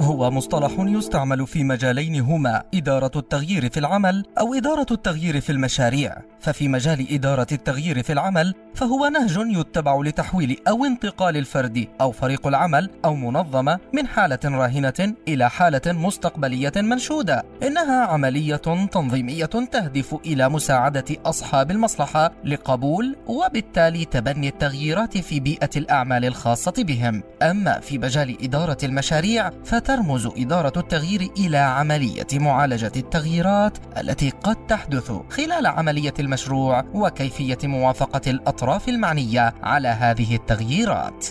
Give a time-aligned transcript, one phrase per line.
[0.00, 6.16] هو مصطلح يستعمل في مجالين هما إدارة التغيير في العمل أو إدارة التغيير في المشاريع.
[6.40, 12.46] ففي مجال إدارة التغيير في العمل فهو نهج يتبع لتحويل أو انتقال الفرد أو فريق
[12.46, 17.44] العمل أو منظمة من حالة راهنة إلى حالة مستقبلية منشودة.
[17.62, 18.56] إنها عملية
[18.92, 27.22] تنظيمية تهدف إلى مساعدة أصحاب المصلحة لقبول وبالتالي تبني التغييرات في بيئة الأعمال الخاصة بهم.
[27.42, 29.50] أما في مجال إدارة المشاريع
[29.86, 38.30] فترمز إدارة التغيير إلى عملية معالجة التغييرات التي قد تحدث خلال عملية المشروع وكيفية موافقة
[38.30, 41.26] الأطراف المعنية على هذه التغييرات.